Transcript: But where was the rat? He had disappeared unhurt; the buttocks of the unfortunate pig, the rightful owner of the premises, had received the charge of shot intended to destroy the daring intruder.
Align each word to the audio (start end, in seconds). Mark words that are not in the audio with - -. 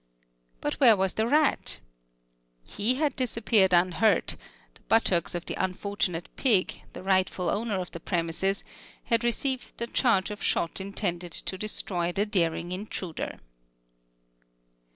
But 0.61 0.73
where 0.79 0.97
was 0.97 1.13
the 1.13 1.27
rat? 1.27 1.79
He 2.63 2.95
had 2.95 3.15
disappeared 3.15 3.71
unhurt; 3.71 4.35
the 4.73 4.81
buttocks 4.89 5.35
of 5.35 5.45
the 5.45 5.53
unfortunate 5.63 6.27
pig, 6.37 6.81
the 6.93 7.03
rightful 7.03 7.51
owner 7.51 7.79
of 7.79 7.91
the 7.91 7.99
premises, 7.99 8.63
had 9.03 9.23
received 9.23 9.77
the 9.77 9.85
charge 9.85 10.31
of 10.31 10.41
shot 10.41 10.81
intended 10.81 11.33
to 11.33 11.55
destroy 11.55 12.11
the 12.11 12.25
daring 12.25 12.71
intruder. 12.71 13.37